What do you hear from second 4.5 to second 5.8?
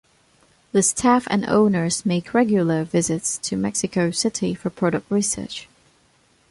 for product research.